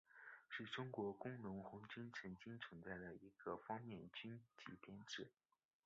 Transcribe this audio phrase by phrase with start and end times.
[0.49, 5.29] 是中国工农红军曾经存在的一个方面军级编制。